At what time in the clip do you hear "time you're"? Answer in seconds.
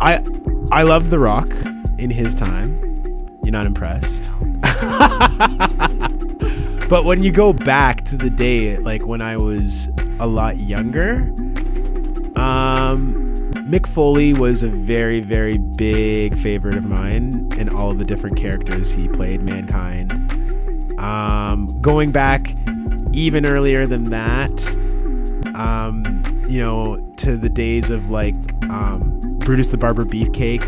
2.34-3.52